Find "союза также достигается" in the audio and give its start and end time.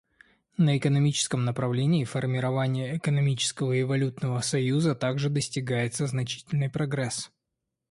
4.41-6.07